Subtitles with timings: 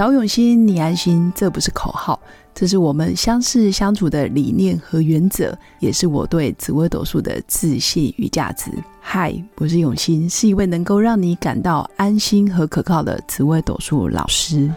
[0.00, 2.18] 找永新，你安心，这不是口号，
[2.54, 8.70] 这是我们相识相处的理念和原则，也是我对紫微斗数的自信与价值。
[8.98, 14.72] 嗨，我是永新，是一位能够让你感到安心和可靠的紫微斗数老师。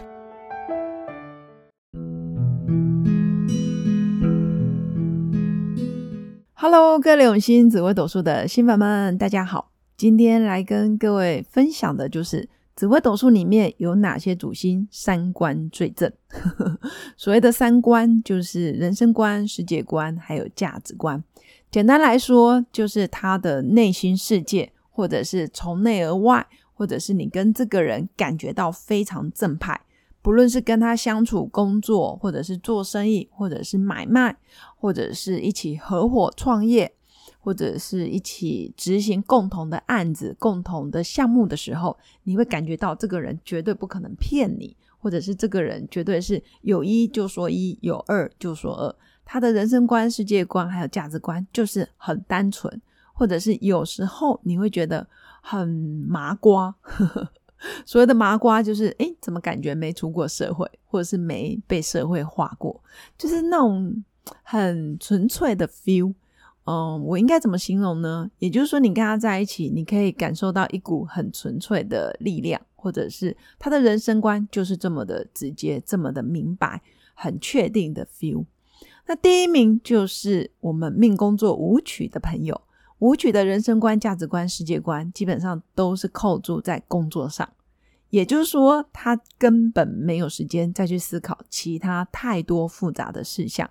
[6.52, 12.50] Hello，各位永新紫微斗数的新粉们，大家好，今天来跟各位分享的就是。
[12.76, 16.12] 紫微斗数里面有哪些主星三观最正？
[17.16, 21.22] 所谓的三观，就是人生观、世界观，还有价值观。
[21.70, 29.80] 简单来说，就是他的内心世界，或者是从内而外，或者是你跟这个人感觉到非常正派。
[30.20, 34.36] 不论是跟他相处、工作，或者是做生意，或者是买卖，
[34.76, 36.92] 或者是一起合伙创业。
[37.44, 48.96] 或者是一起执行共同的案子、共同的项目的时候，你会感觉到这个人绝对不可能骗你，或者是这个人绝对是有一就说一，有二就说二。
[49.26, 52.80] 他的人生观、世界观还有价值观就是很单纯，
[53.12, 55.06] 或者是有时候你会觉得
[55.42, 55.68] 很
[56.08, 56.74] 麻瓜。
[57.84, 62.82] 所谓的麻瓜就是，哎，怎么感觉没出过社会，或者是没被社会化过，
[63.18, 64.02] 就是那种
[64.42, 66.14] 很纯粹的 feel。
[66.66, 68.30] 嗯，我应该怎么形容呢？
[68.38, 76.80] 也就是说，你跟他在一起，你可以感受到一股很纯粹的力量，或者是他的人生观就是这么的直接，这么的明白，
[77.14, 78.46] 很确定的 feel。
[79.06, 82.58] 那第一名就是我们命工作舞曲的朋友，
[83.00, 87.46] 舞曲的人生观、价值观、世界观，基本上都是扣住在工作上，
[88.08, 93.68] 也就是说，他根本没有时间再去思考其他太多复杂的事项。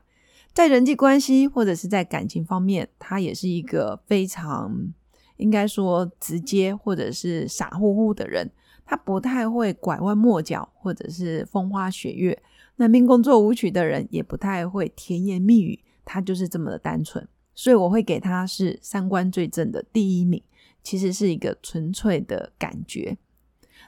[0.54, 4.94] 在人际关系或者是在感情方面，他也是一个非常
[5.38, 8.52] 应该说直接或者是傻乎乎的人。
[8.86, 12.44] 他不太会拐弯抹角或者是风花雪月。
[12.76, 17.28] 那命宫做舞曲的人也不太会甜言蜜语，他就是这么的单纯。
[17.56, 20.44] 所以我会给他是三观最正的第一名，
[20.84, 23.18] 其实是一个纯粹的感觉。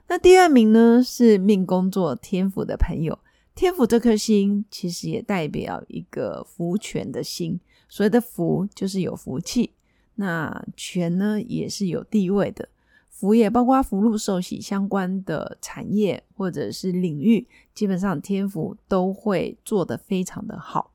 [0.08, 3.20] 那第二名呢是命宫做天府的朋友。
[3.56, 7.58] 天府这颗星其实也代表一个福权的心，
[7.88, 9.72] 所谓的福就是有福气，
[10.16, 12.68] 那权呢也是有地位的。
[13.10, 20.92] 福也包括福禄寿喜相关的产业或者是领域，基本上天府都会做得非常的好。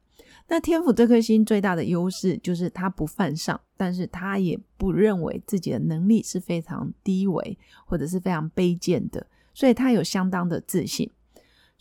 [0.47, 7.57] 那天府这颗星最大的优势就是它不犯上，但是他也不认为自己的能力是非常低微
[7.87, 11.11] 或者是非常卑贱的，所以他有相当的自信。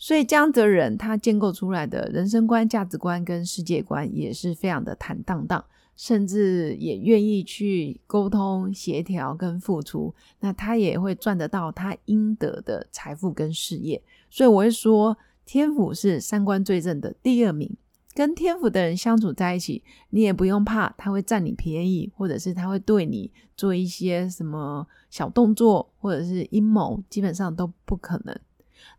[0.02, 5.62] 所以江泽人他建构出来的人生观、价值观跟世界观也是非常的坦荡荡，
[5.94, 10.14] 甚至也愿意去沟通、协调跟付出。
[10.40, 14.02] 那他也会赚得到他应得的财富跟事业。
[14.30, 17.76] 所以我会说，天府是三观最正的第二名。
[18.14, 28.34] 跟天府的人相处在一起，你也不用怕他会占你便宜，或者是他会对你做一些什么小动作，或者是阴谋，基本上都不可能。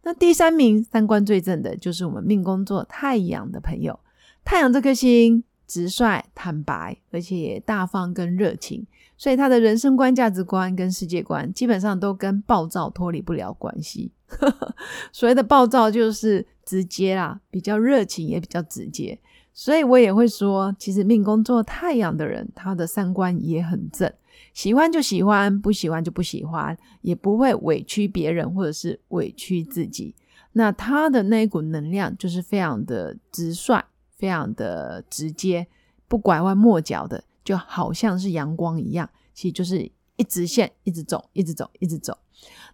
[0.03, 4.00] 那第三名三观最正的就是我们命宫座太阳的朋友，
[4.44, 8.86] 太阳这颗星直率、坦白，而且也大方跟热情，
[9.18, 14.12] 所以他的人生观、价值观跟世界观基本上都跟暴躁脱离不了关系。
[15.12, 19.19] 所谓的暴躁就是直接啦，比较热情也比较直接，
[19.53, 24.12] 所以我也会说，其实命宫做太阳的人，他的三观也很正。
[24.53, 30.16] 喜欢就喜欢，不喜欢就不喜欢，也不会委屈别人或者是委屈自己。
[30.53, 33.81] 那他的那一股能量就是非常的直率，
[34.17, 35.68] 非常的直接，
[36.07, 39.89] 不拐弯抹角的，就好像是阳光一样，其实就是
[40.21, 42.15] 一直线，一直走，一直走，一直走。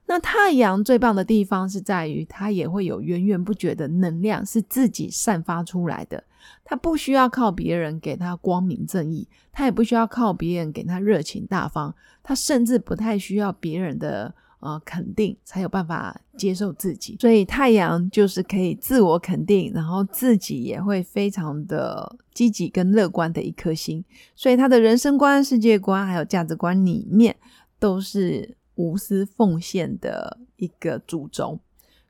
[0.06, 6.22] 那太阳最棒的地方是在于，它也会有源源不绝的能量，是自己散发出来的。
[6.66, 14.36] 它不需要靠别人给它光明正义，它也不需要靠别人给它热情大方，它甚至不太需要别人的
[14.68, 17.16] 呃肯定，才有办法接受自己。
[17.22, 24.04] 所以太阳就是可以自我肯定，然后自己也会非常的积极跟乐观的一颗心。
[24.36, 27.34] 所以他的人生观、世界观还有价值观里面，
[27.80, 31.60] 都是无私奉献的一个主轴。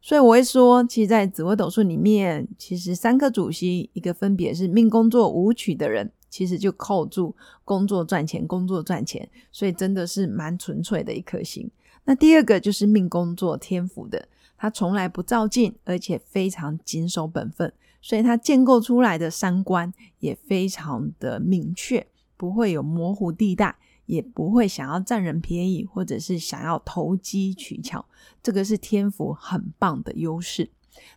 [0.01, 11.69] 所以我会说，其实，在紫微斗数里面，其实三颗主星，一个分别是命工作舞曲的人，其实就扣住工作赚钱，工作赚钱，所以真的是蛮纯粹的一颗星。
[12.07, 14.27] 那第二个就是命工作天赋的，
[14.57, 17.71] 他从来不照进，而且非常谨守本分，
[18.01, 22.07] 所以他建构出来的三观也非常的明确，
[22.37, 23.75] 不会有模糊地带。
[24.07, 28.05] 也不会想要占人便宜，或者是想要投机取巧，
[28.41, 30.69] 这个是天赋很棒的优势。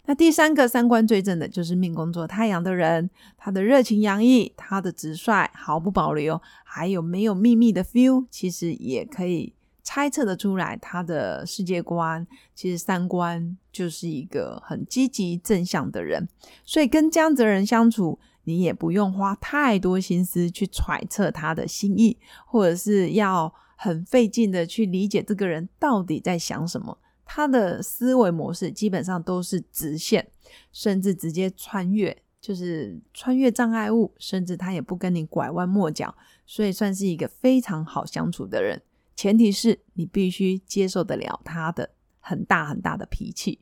[0.07, 9.55] 那第三个三观最正的就是命宫座太阳的人，他的热情洋溢，他的直率毫不保留，还有没有秘密的 feel，其实也可以
[9.93, 16.29] 猜测的出来他的世界观，其实三观就是一个很积极正向的人，
[16.65, 22.17] 所以跟这样子的人相处，你也不用花太多心思去揣测他的心意，
[22.47, 26.97] 或者是要很费劲的去理解这个人到底在想什么。
[27.25, 30.25] 他的思维模式基本上都是直线，
[30.71, 36.15] 甚至直接穿越，就是穿越障碍物，甚至他也不跟你拐弯抹角，
[36.47, 38.81] 所以算是一个非常好相处的人。
[39.21, 41.91] 前提是你必须接受得了他的
[42.21, 43.61] 很大很大的脾气，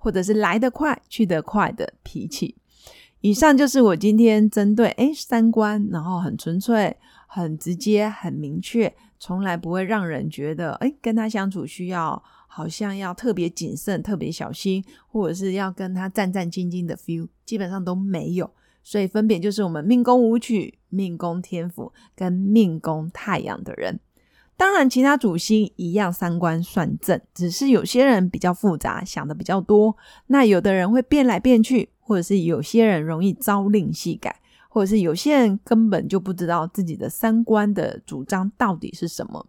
[0.00, 2.56] 或者是来得快去得快的脾气。
[3.20, 6.96] 以上就是我今天针对诶三观，然后很纯粹、
[7.26, 12.22] 很直接、很明确，从来不会让人觉得诶跟他相处需要。
[12.54, 18.50] 好像要特别谨慎、特别小心，或者是要跟他战战兢兢的 feel，基本上都没有。
[18.82, 24.00] 所以分别就是我们命宫舞曲、命宫天府跟命宫太阳的人。
[24.62, 29.96] 当然，其他主星一样三观算正，只是有些人比较复杂，想的比较多。
[30.28, 39.44] 那有的人会变来变去，或者是有些人容易朝令夕改，或者是有些人根本就不知道自己的三观的主张到底是什么。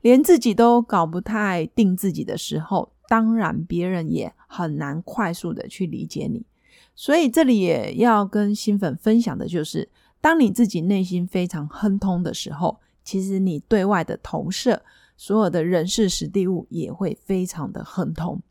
[0.00, 6.46] 连自己都搞不太定自己的时候，当然别人也很难快速的去理解你。
[6.94, 9.90] 所以这里也要跟新粉分享的就是，
[10.22, 14.82] 当你自己内心非常亨通的时候，其实你对外的投射，
[15.16, 18.42] 所有的人事实地物也会非常的亨通。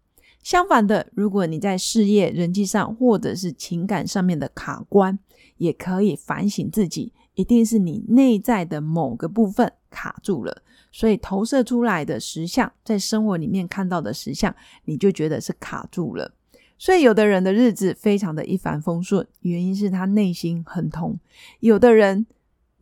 [0.41, 5.17] 相反的，如果你在事业、人际上或者是情感上面的卡关，
[5.57, 10.61] 也可以反省自己，一定是你内在的某个部分卡住了。
[10.91, 14.53] 所以投射出来的实相，在生活里面看到的实相，
[14.83, 16.33] 你就觉得是卡住了。
[16.77, 21.17] 所以有的人的日子非常的一帆风顺，原因是他内心很通；
[21.61, 22.25] 有的人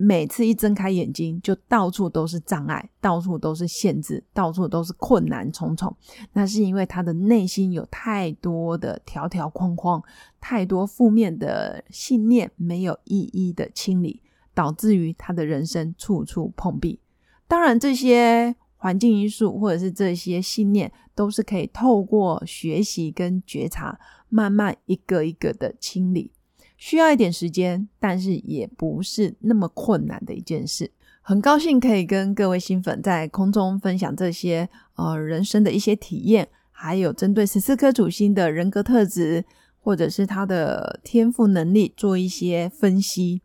[0.03, 5.95] 每次一睁开眼睛，就到处都是障碍，到处都是限制，到处都是困难重重。
[6.33, 10.03] 那是因为他的内心有太多的条条框框，
[10.39, 14.23] 太多负面的信念没有一一的清理，
[14.55, 16.99] 导致于他的人生处处碰壁。
[17.47, 23.99] 当然，这些环境因素或者是这些信念，都是可以透过学习跟觉察，
[24.29, 26.31] 慢慢一个一个的清理，
[26.81, 30.89] 需要一点时间，但是也不是那么困难的一件事。
[31.21, 39.45] 很高兴可以跟各位新粉在空中分享这些呃人生的一些体验，还有针对十四颗主星的人格特质
[39.79, 43.43] 或者是他的天赋能力做一些分析。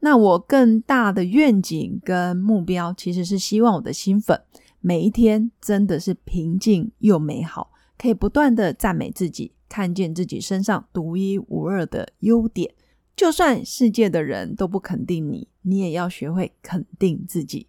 [0.00, 4.40] 那我更大的愿景跟目标，其实是希望我的新粉
[4.80, 12.74] 每一天真的是平静又美好，可以不断的赞美自己，看见自己身上独一无二的优点。
[13.16, 17.66] 就算世界的人都不肯定你，你也要学会肯定自己。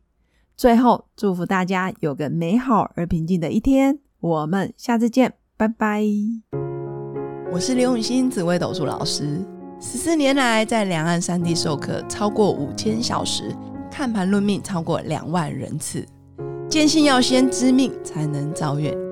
[0.55, 3.99] 最后，祝福大家有个美好而平静的一天。
[4.19, 6.03] 我们下次见，拜拜。
[7.51, 9.43] 我是刘永新紫薇斗数老师。
[9.79, 13.55] 十四年来，在两岸三地授课超过五千小时，
[13.89, 16.05] 看盘论命超过两万人次。
[16.69, 18.93] 坚信要先知命，才能造运，